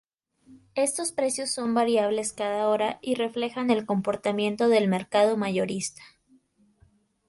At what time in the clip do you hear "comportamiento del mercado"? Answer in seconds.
3.85-5.37